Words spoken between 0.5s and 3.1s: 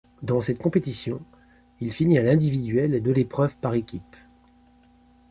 compétition, il finit à l'individuel et